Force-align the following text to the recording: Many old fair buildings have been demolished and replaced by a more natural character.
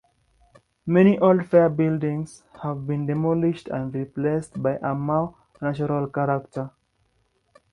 Many 0.87 1.19
old 1.19 1.45
fair 1.45 1.69
buildings 1.69 2.41
have 2.63 2.87
been 2.87 3.05
demolished 3.05 3.67
and 3.67 3.93
replaced 3.93 4.59
by 4.59 4.79
a 4.81 4.95
more 4.95 5.35
natural 5.61 6.07
character. 6.07 6.71